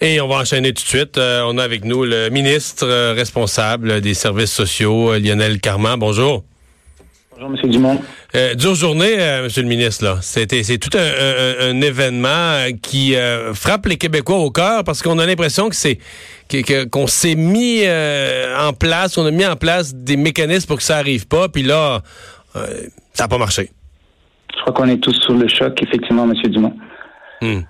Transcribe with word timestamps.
Et 0.00 0.20
on 0.20 0.28
va 0.28 0.36
enchaîner 0.36 0.72
tout 0.72 0.84
de 0.84 0.88
suite. 0.88 1.18
Euh, 1.18 1.42
on 1.44 1.58
a 1.58 1.64
avec 1.64 1.84
nous 1.84 2.04
le 2.04 2.30
ministre 2.30 2.86
euh, 2.86 3.14
responsable 3.14 4.00
des 4.00 4.14
services 4.14 4.52
sociaux, 4.52 5.12
euh, 5.12 5.18
Lionel 5.18 5.60
Carman. 5.60 5.98
Bonjour. 5.98 6.44
Bonjour, 7.32 7.58
M. 7.64 7.70
Dumont. 7.70 8.00
dure 8.54 8.74
journée, 8.76 9.16
Monsieur 9.42 9.62
le 9.62 9.68
ministre. 9.68 10.04
Là, 10.04 10.18
c'était 10.22 10.62
c'est 10.62 10.78
tout 10.78 10.96
un, 10.96 11.80
événement 11.80 12.66
qui 12.82 13.14
frappe 13.54 13.86
les 13.86 13.96
Québécois 13.96 14.38
au 14.38 14.50
cœur 14.50 14.82
parce 14.82 15.02
qu'on 15.02 15.20
a 15.20 15.26
l'impression 15.26 15.68
que 15.68 15.76
c'est 15.76 15.98
qu'on 16.90 17.06
s'est 17.06 17.36
mis 17.36 17.82
en 17.86 18.72
place, 18.72 19.18
on 19.18 19.26
a 19.26 19.30
mis 19.30 19.46
en 19.46 19.54
place 19.54 19.94
des 19.94 20.16
mécanismes 20.16 20.66
pour 20.66 20.78
que 20.78 20.82
ça 20.82 20.96
arrive 20.96 21.28
pas, 21.28 21.48
puis 21.48 21.62
là, 21.62 22.02
ça 22.54 23.24
n'a 23.24 23.28
pas 23.28 23.38
marché. 23.38 23.70
Je 24.56 24.60
crois 24.62 24.72
qu'on 24.72 24.88
est 24.88 24.98
tous 24.98 25.14
sous 25.14 25.34
le 25.34 25.46
choc, 25.46 25.80
effectivement, 25.80 26.24
M. 26.24 26.34
Dumont. 26.50 26.74
Hmm. 27.40 27.60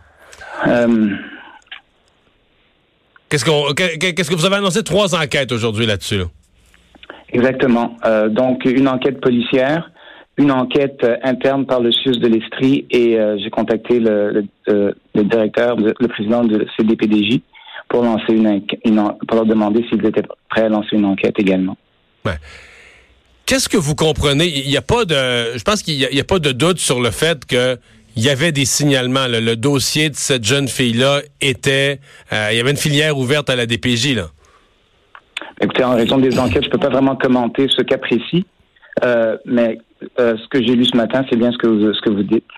Qu'est-ce, 3.29 3.45
qu'on, 3.45 3.74
qu'est-ce 3.74 4.30
que 4.30 4.34
vous 4.34 4.46
avez 4.46 4.56
annoncé? 4.56 4.82
Trois 4.82 5.14
enquêtes 5.14 5.52
aujourd'hui 5.52 5.87
là-dessus? 5.87 6.23
Exactement. 7.32 7.96
Euh, 8.04 8.28
donc, 8.28 8.64
une 8.64 8.88
enquête 8.88 9.20
policière, 9.20 9.91
une 10.38 10.51
enquête 10.51 10.98
euh, 11.04 11.16
interne 11.23 11.66
par 11.66 11.80
le 11.80 11.92
CIUS 11.92 12.18
de 12.18 12.28
l'Estrie 12.28 12.87
et 12.91 13.18
euh, 13.18 13.37
j'ai 13.42 13.51
contacté 13.51 14.01
le, 14.01 14.45
directeur, 15.14 15.77
le 15.77 16.09
président 16.09 16.45
de 16.45 16.66
CDPDJ 16.77 17.41
pour 17.88 18.02
lancer 18.02 18.32
une, 18.32 18.62
pour 19.27 19.37
leur 19.37 19.46
demander 19.46 19.84
s'ils 19.88 20.04
étaient 20.04 20.23
prêts 20.48 20.62
à 20.62 20.68
lancer 20.68 20.96
une 20.96 21.04
enquête 21.04 21.34
également. 21.38 21.76
Qu'est-ce 23.46 23.68
que 23.68 23.79
vous 23.79 23.95
comprenez? 23.95 24.46
Il 24.46 24.68
n'y 24.68 24.76
a 24.76 24.82
pas 24.82 25.06
de, 25.06 25.56
je 25.56 25.62
pense 25.62 25.82
qu'il 25.82 25.96
n'y 25.96 26.20
a, 26.20 26.24
pas 26.24 26.38
de 26.38 26.52
doute 26.52 26.79
sur 26.79 27.01
le 27.01 27.10
fait 27.10 27.46
que 27.46 27.79
il 28.18 28.24
y 28.24 28.30
avait 28.30 28.50
des 28.50 28.64
signalements. 28.64 29.28
Le 29.28 29.54
dossier 29.54 30.10
de 30.10 30.16
cette 30.16 30.45
jeune 30.45 30.66
fille-là 30.66 31.20
était... 31.40 32.00
Euh, 32.32 32.48
il 32.50 32.56
y 32.56 32.60
avait 32.60 32.72
une 32.72 32.76
filière 32.76 33.16
ouverte 33.16 33.48
à 33.48 33.54
la 33.54 33.64
DPJ. 33.64 34.16
Là. 34.16 34.26
Écoutez, 35.60 35.84
en 35.84 35.95
raison 35.95 36.18
des 36.18 36.37
enquêtes, 36.37 36.65
je 36.65 36.68
ne 36.68 36.73
peux 36.73 36.78
pas 36.78 36.88
vraiment 36.88 37.15
commenter 37.15 37.68
ce 37.68 37.80
cas 37.82 37.96
précis. 37.96 38.45
Euh, 39.04 39.37
mais 39.45 39.78
euh, 40.18 40.37
ce 40.37 40.48
que 40.48 40.60
j'ai 40.60 40.74
lu 40.74 40.84
ce 40.84 40.96
matin, 40.96 41.24
c'est 41.30 41.37
bien 41.37 41.52
ce 41.52 41.59
que 41.59 41.68
vous, 41.68 41.95
ce 41.95 42.01
que 42.01 42.10
vous 42.10 42.24
dites. 42.24 42.48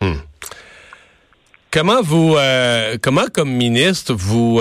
Hmm. 0.00 0.18
Comment 1.70 2.02
vous, 2.02 2.34
comment 3.00 3.26
comme 3.32 3.52
ministre, 3.52 4.12
vous, 4.12 4.60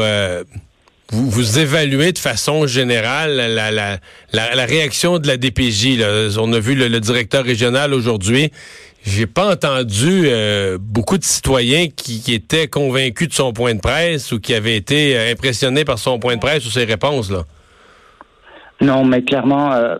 vous, 1.09 1.29
vous, 1.29 1.59
évaluez 1.59 2.11
de 2.11 2.19
façon 2.19 2.67
générale 2.67 3.35
la, 3.35 3.71
la, 3.71 3.97
la, 4.33 4.65
réaction 4.65 5.17
de 5.17 5.27
la 5.27 5.37
DPJ? 5.37 5.97
Là? 5.97 6.27
On 6.39 6.51
a 6.51 6.59
vu 6.59 6.75
le 6.75 6.99
directeur 6.99 7.45
régional 7.45 7.93
aujourd'hui 7.93 8.51
j'ai 9.05 9.27
pas 9.27 9.53
entendu 9.53 10.23
euh, 10.25 10.77
beaucoup 10.81 11.17
de 11.17 11.23
citoyens 11.23 11.87
qui, 11.95 12.33
étaient 12.33 12.67
convaincus 12.67 13.29
de 13.29 13.33
son 13.33 13.53
point 13.53 13.75
de 13.75 13.79
presse 13.79 14.31
ou 14.31 14.39
qui 14.39 14.53
avaient 14.53 14.75
été 14.75 15.15
euh, 15.15 15.31
impressionnés 15.31 15.85
par 15.85 15.99
son 15.99 16.17
point 16.17 16.35
de 16.35 16.41
presse 16.41 16.65
ou 16.65 16.69
ses 16.69 16.85
réponses 16.85 17.31
là. 17.31 17.43
Non, 18.81 19.05
mais 19.05 19.21
clairement, 19.21 19.71
euh, 19.73 19.95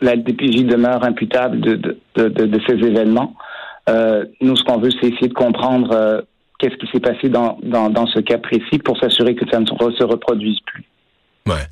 la 0.00 0.16
DPJ 0.16 0.64
demeure 0.64 1.02
imputable 1.02 1.60
de, 1.60 1.96
de, 2.14 2.28
de, 2.28 2.60
ces 2.68 2.74
événements. 2.74 3.34
nous, 4.40 4.54
ce 4.54 4.62
qu'on 4.62 4.78
veut, 4.78 4.90
c'est 5.00 5.08
essayer 5.08 5.28
de 5.28 5.34
comprendre 5.34 6.22
qu'est-ce 6.58 6.76
qui 6.76 6.86
s'est 6.92 7.00
passé 7.00 7.28
dans, 7.28 7.58
dans, 7.62 7.90
dans, 7.90 8.06
ce 8.06 8.20
cas 8.20 8.38
précis 8.38 8.78
pour 8.84 8.96
s'assurer 8.98 9.34
que 9.34 9.44
ça 9.50 9.58
ne 9.58 9.66
se 9.66 10.04
reproduise 10.04 10.60
plus. 10.60 10.84
Ouais. 11.46 11.66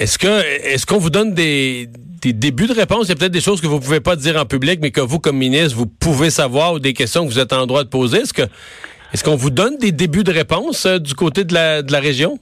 Est-ce 0.00 0.18
que 0.18 0.26
est-ce 0.26 0.86
qu'on 0.86 0.96
vous 0.96 1.10
donne 1.10 1.34
des, 1.34 1.86
débuts 2.24 2.66
de 2.66 2.72
réponse? 2.72 3.04
Il 3.04 3.08
y 3.10 3.12
a 3.12 3.16
peut-être 3.16 3.32
des 3.32 3.42
choses 3.42 3.60
que 3.60 3.66
vous 3.66 3.80
pouvez 3.80 4.00
pas 4.00 4.16
dire 4.16 4.40
en 4.40 4.46
public, 4.46 4.78
mais 4.80 4.92
que 4.92 5.02
vous, 5.02 5.18
comme 5.18 5.36
ministre, 5.36 5.76
vous 5.76 5.84
pouvez 5.86 6.30
savoir 6.30 6.72
ou 6.72 6.78
des 6.78 6.94
questions 6.94 7.26
que 7.26 7.30
vous 7.30 7.38
êtes 7.38 7.52
en 7.52 7.66
droit 7.66 7.84
de 7.84 7.90
poser. 7.90 8.22
Est-ce 8.22 9.22
qu'on 9.22 9.36
vous 9.36 9.50
donne 9.50 9.76
des 9.76 9.92
débuts 9.92 10.24
de 10.24 10.32
réponse 10.32 10.86
euh, 10.86 10.98
du 10.98 11.12
côté 11.12 11.44
de 11.44 11.52
la, 11.52 12.00
région? 12.00 12.38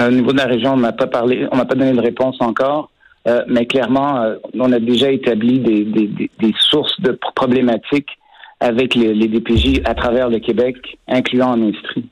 Euh, 0.00 0.08
au 0.08 0.10
niveau 0.10 0.32
de 0.32 0.38
la 0.38 0.46
région, 0.46 0.72
on 0.72 0.78
n'a 0.78 0.90
pas 0.90 1.06
parlé, 1.06 1.46
on 1.52 1.56
n'a 1.56 1.66
pas 1.66 1.76
donné 1.76 1.92
de 1.92 2.00
réponse 2.00 2.36
encore. 2.40 2.90
Euh, 3.28 3.44
mais 3.46 3.66
clairement, 3.66 4.34
on 4.54 4.72
a 4.72 4.80
déjà 4.80 5.12
établi 5.12 5.60
des, 5.60 6.54
sources 6.58 7.00
de 7.00 7.16
problématiques 7.36 8.10
avec 8.58 8.96
les, 8.96 9.14
les, 9.14 9.28
DPJ 9.28 9.82
à 9.84 9.94
travers 9.94 10.28
le 10.28 10.40
Québec, 10.40 10.98
incluant 11.06 11.50
en 11.50 11.68
Estrie. 11.68 12.08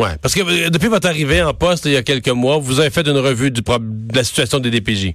Ouais, 0.00 0.16
parce 0.22 0.34
que 0.34 0.40
euh, 0.40 0.70
depuis 0.70 0.88
votre 0.88 1.06
arrivée 1.06 1.42
en 1.42 1.52
poste 1.52 1.84
il 1.84 1.92
y 1.92 1.96
a 1.96 2.02
quelques 2.02 2.30
mois, 2.30 2.56
vous 2.56 2.80
avez 2.80 2.88
fait 2.88 3.06
une 3.06 3.18
revue 3.18 3.50
du 3.50 3.60
de 3.60 4.16
la 4.16 4.24
situation 4.24 4.58
des 4.58 4.70
DPJ. 4.70 5.12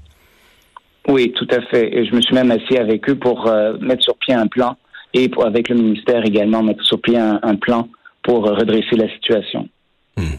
Oui, 1.07 1.33
tout 1.35 1.47
à 1.49 1.59
fait. 1.61 1.91
Et 1.91 2.05
je 2.05 2.13
me 2.13 2.21
suis 2.21 2.35
même 2.35 2.51
assis 2.51 2.77
avec 2.77 3.09
eux 3.09 3.15
pour 3.15 3.47
euh, 3.47 3.77
mettre 3.79 4.03
sur 4.03 4.15
pied 4.17 4.35
un 4.35 4.45
plan 4.45 4.77
et 5.15 5.27
pour, 5.27 5.43
avec 5.47 5.69
le 5.69 5.75
ministère 5.75 6.23
également 6.23 6.61
mettre 6.61 6.83
sur 6.83 7.01
pied 7.01 7.17
un, 7.17 7.55
plan 7.55 7.89
pour 8.21 8.45
euh, 8.45 8.53
redresser 8.53 8.95
la 8.95 9.09
situation. 9.09 9.67
Hmm. 10.17 10.37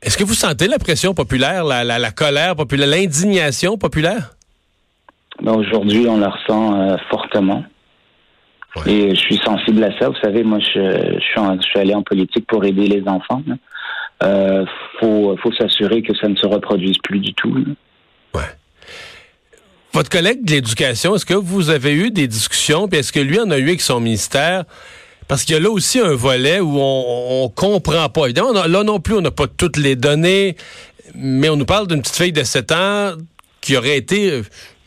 Est-ce 0.00 0.16
que 0.16 0.24
vous 0.24 0.34
sentez 0.34 0.66
la 0.66 0.78
pression 0.78 1.12
populaire, 1.12 1.62
la, 1.62 1.84
la, 1.84 2.10
colère 2.10 2.56
populaire, 2.56 2.88
l'indignation 2.88 3.76
populaire? 3.76 4.34
Ben, 5.42 5.52
aujourd'hui, 5.52 6.06
on 6.08 6.16
la 6.16 6.30
ressent 6.30 6.96
fortement. 7.10 7.64
Et 8.86 9.14
je 9.14 9.20
suis 9.20 9.38
sensible 9.38 9.82
à 9.84 9.98
ça. 9.98 10.08
Vous 10.08 10.20
savez, 10.22 10.42
moi, 10.42 10.58
je, 10.60 11.18
je, 11.18 11.60
suis, 11.62 11.78
allé 11.78 11.94
en 11.94 12.02
politique 12.02 12.46
pour 12.46 12.64
aider 12.64 12.86
les 12.86 13.02
enfants. 13.06 13.42
Il 13.46 13.56
euh, 14.22 14.64
faut, 15.00 15.36
faut 15.42 15.52
s'assurer 15.52 16.02
que 16.02 16.14
ça 16.16 16.28
ne 16.28 16.36
se 16.36 16.46
reproduise 16.46 16.98
plus 17.02 17.20
du 17.20 17.32
tout. 17.34 17.54
Ouais. 18.34 18.42
Votre 19.92 20.10
collègue 20.10 20.44
de 20.44 20.52
l'éducation, 20.52 21.14
est-ce 21.14 21.24
que 21.24 21.34
vous 21.34 21.70
avez 21.70 21.94
eu 21.94 22.10
des 22.10 22.28
discussions, 22.28 22.86
puis 22.86 22.98
est-ce 22.98 23.12
que 23.12 23.20
lui 23.20 23.40
en 23.40 23.50
a 23.50 23.58
eu 23.58 23.68
avec 23.68 23.80
son 23.80 24.00
ministère? 24.00 24.64
Parce 25.26 25.44
qu'il 25.44 25.54
y 25.54 25.58
a 25.58 25.60
là 25.60 25.70
aussi 25.70 25.98
un 25.98 26.14
volet 26.14 26.60
où 26.60 26.78
on, 26.78 27.44
on 27.44 27.48
comprend 27.48 28.08
pas. 28.08 28.26
Évidemment, 28.26 28.52
là 28.52 28.84
non 28.84 29.00
plus, 29.00 29.14
on 29.14 29.22
n'a 29.22 29.30
pas 29.30 29.46
toutes 29.46 29.76
les 29.76 29.96
données, 29.96 30.56
mais 31.14 31.48
on 31.48 31.56
nous 31.56 31.64
parle 31.64 31.86
d'une 31.86 32.02
petite 32.02 32.16
fille 32.16 32.32
de 32.32 32.42
7 32.42 32.72
ans 32.72 33.12
qui 33.60 33.76
aurait 33.76 33.96
été, 33.96 34.42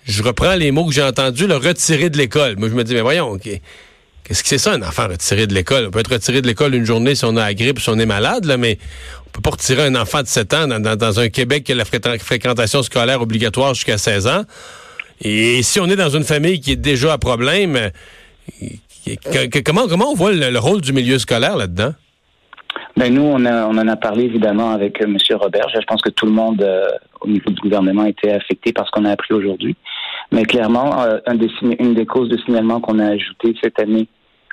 je 0.10 0.24
reprends 0.24 0.56
les 0.56 0.72
mots 0.72 0.86
que 0.86 0.94
j'ai 0.94 1.04
entendus, 1.04 1.46
le 1.46 1.56
retirer 1.56 2.10
de 2.10 2.18
l'école. 2.18 2.56
Moi, 2.58 2.68
je 2.70 2.74
me 2.74 2.84
dis, 2.84 2.96
mais 2.96 3.02
voyons. 3.02 3.38
Qu'est-ce 3.38 4.44
que 4.44 4.50
c'est 4.50 4.58
ça, 4.58 4.74
un 4.74 4.82
enfant 4.82 5.08
retiré 5.08 5.46
de 5.48 5.54
l'école? 5.54 5.86
On 5.88 5.92
peut 5.92 6.00
être 6.00 6.12
retiré 6.12 6.42
de 6.42 6.48
l'école 6.48 6.74
une 6.74 6.86
journée 6.86 7.16
si 7.16 7.26
on 7.26 7.38
a 7.38 7.46
la 7.46 7.54
grippe, 7.54 7.80
si 7.80 7.90
on 7.90 8.00
est 8.00 8.06
malade, 8.08 8.46
là, 8.46 8.58
mais 8.58 8.80
on 9.28 9.30
peut 9.30 9.42
pas 9.42 9.52
retirer 9.52 9.86
un 9.86 9.96
enfant 9.96 10.22
de 10.22 10.28
7 10.28 10.54
ans 10.56 10.68
dans, 10.68 11.20
un 11.20 11.30
Québec 11.30 11.64
qui 11.64 11.74
a 11.74 11.76
la 11.76 11.86
fréquentation 11.86 12.82
scolaire 12.82 13.22
obligatoire 13.22 13.76
jusqu'à 13.76 13.98
16 13.98 14.28
ans. 14.28 14.44
Et 15.22 15.62
si 15.62 15.80
on 15.80 15.86
est 15.86 15.96
dans 15.96 16.10
une 16.10 16.24
famille 16.24 16.60
qui 16.60 16.72
est 16.72 16.76
déjà 16.76 17.14
à 17.14 17.18
problème, 17.20 17.92
comment, 19.64 19.88
comment 19.88 20.12
on 20.12 20.16
voit 20.16 20.32
le, 20.32 20.60
rôle 20.60 20.82
du 20.82 20.92
milieu 20.92 21.20
scolaire 21.20 21.56
là-dedans? 21.56 21.94
Ben 22.98 23.14
nous, 23.14 23.22
on, 23.22 23.46
a, 23.46 23.66
en 23.66 23.88
a 23.88 23.96
parlé 23.96 24.26
évidemment 24.26 24.72
avec 24.72 25.02
euh, 25.02 25.06
M. 25.06 25.18
Robert. 25.38 25.68
Je 25.74 25.86
pense 25.86 26.02
que 26.02 26.10
tout 26.10 26.26
le 26.26 26.32
monde 26.32 26.62
euh, 26.62 26.86
au 27.22 27.28
niveau 27.28 27.50
du 27.50 27.62
gouvernement 27.62 28.06
était 28.06 28.32
affecté 28.32 28.74
par 28.74 28.86
ce 28.88 28.92
qu'on 28.92 29.06
a 29.06 29.12
appris 29.12 29.34
aujourd'hui. 29.34 29.76
Mais 30.32 30.44
clairement, 30.44 31.02
euh, 31.02 31.20
un 31.26 31.36
des, 31.36 31.50
une 31.80 31.96
des 31.96 32.06
causes 32.06 32.30
de 32.30 32.38
signalement 32.38 32.80
qu'on 32.80 33.00
a 33.00 33.08
ajouté 33.08 33.56
cette 33.62 33.80
année 33.80 34.08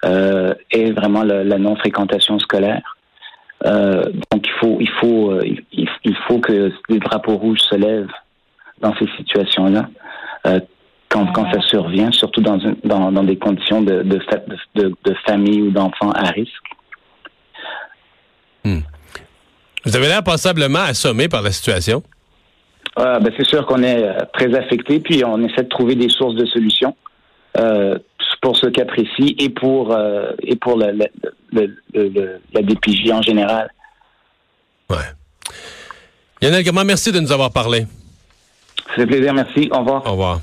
euh, 0.04 0.54
est 0.70 0.92
vraiment 0.92 1.22
la, 1.22 1.58
non-fréquentation 1.58 2.38
scolaire. 2.38 2.96
Euh, 3.64 4.04
donc 4.30 4.46
il 4.46 4.52
faut, 4.60 4.76
il 4.80 4.90
faut, 5.00 5.30
euh, 5.32 5.42
il, 5.72 6.16
faut 6.28 6.38
que 6.38 6.72
les 6.88 6.98
drapeaux 6.98 7.36
rouges 7.36 7.60
se 7.60 7.74
lèvent 7.74 8.12
dans 8.80 8.94
ces 8.96 9.06
situations-là. 9.16 9.88
Euh, 10.46 10.60
quand, 11.08 11.26
quand 11.32 11.50
ça 11.52 11.60
survient, 11.62 12.10
surtout 12.12 12.40
dans, 12.40 12.58
dans, 12.84 13.12
dans 13.12 13.22
des 13.24 13.36
conditions 13.36 13.80
de, 13.80 14.02
de, 14.02 14.20
de, 14.74 14.94
de 15.04 15.14
famille 15.24 15.62
ou 15.62 15.70
d'enfants 15.70 16.10
à 16.10 16.28
risque. 16.30 16.52
Hmm. 18.64 18.80
Vous 19.84 19.96
avez 19.96 20.08
l'air 20.08 20.24
passablement 20.24 20.80
assommé 20.80 21.28
par 21.28 21.42
la 21.42 21.52
situation. 21.52 22.02
Euh, 22.98 23.18
ben 23.18 23.32
c'est 23.36 23.46
sûr 23.46 23.66
qu'on 23.66 23.82
est 23.82 24.06
très 24.32 24.54
affecté, 24.54 25.00
puis 25.00 25.22
on 25.24 25.42
essaie 25.44 25.64
de 25.64 25.68
trouver 25.68 25.94
des 25.94 26.08
sources 26.08 26.34
de 26.34 26.46
solutions. 26.46 26.96
Euh, 27.58 27.98
pour 28.46 28.56
ce 28.56 28.66
cas 28.66 28.84
précis 28.84 29.34
et 29.40 29.48
pour, 29.48 29.92
euh, 29.92 30.30
et 30.40 30.56
pour 30.56 30.76
le, 30.76 30.92
la 31.52 32.62
DPJ 32.62 33.10
en 33.10 33.22
général. 33.22 33.72
Ouais. 34.88 34.96
Lionel 36.40 36.64
comment 36.64 36.84
merci 36.84 37.10
de 37.10 37.18
nous 37.18 37.32
avoir 37.32 37.50
parlé? 37.50 37.86
C'est 38.94 39.06
plaisir, 39.06 39.34
merci. 39.34 39.68
Au 39.72 39.80
revoir. 39.80 40.06
Au 40.06 40.12
revoir. 40.12 40.40